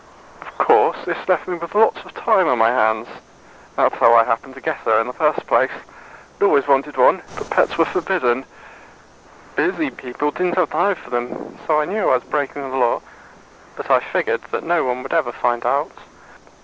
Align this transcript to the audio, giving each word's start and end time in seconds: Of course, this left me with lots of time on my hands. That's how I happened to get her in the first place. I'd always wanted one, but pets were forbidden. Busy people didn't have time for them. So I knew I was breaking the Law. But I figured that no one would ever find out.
Of 0.41 0.57
course, 0.57 0.97
this 1.05 1.29
left 1.29 1.47
me 1.47 1.57
with 1.59 1.75
lots 1.75 2.03
of 2.03 2.15
time 2.15 2.47
on 2.47 2.57
my 2.57 2.69
hands. 2.71 3.07
That's 3.75 3.93
how 3.97 4.15
I 4.15 4.23
happened 4.23 4.55
to 4.55 4.59
get 4.61 4.77
her 4.77 4.99
in 4.99 5.05
the 5.05 5.13
first 5.13 5.45
place. 5.45 5.69
I'd 5.79 6.43
always 6.43 6.67
wanted 6.67 6.97
one, 6.97 7.21
but 7.37 7.51
pets 7.51 7.77
were 7.77 7.85
forbidden. 7.85 8.45
Busy 9.55 9.91
people 9.91 10.31
didn't 10.31 10.57
have 10.57 10.71
time 10.71 10.95
for 10.95 11.11
them. 11.11 11.55
So 11.67 11.79
I 11.79 11.85
knew 11.85 12.09
I 12.09 12.15
was 12.15 12.23
breaking 12.23 12.63
the 12.71 12.77
Law. 12.77 12.99
But 13.75 13.91
I 13.91 13.99
figured 13.99 14.41
that 14.49 14.63
no 14.63 14.83
one 14.83 15.03
would 15.03 15.13
ever 15.13 15.31
find 15.31 15.63
out. 15.67 15.91